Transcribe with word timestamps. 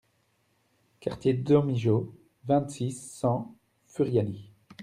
Quartier 0.99 1.35
Domijo, 1.35 2.11
vingt, 2.47 2.67
six 2.71 2.89
cents 2.91 3.55
Furiani 3.85 4.49